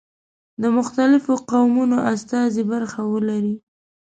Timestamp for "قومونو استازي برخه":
1.51-3.01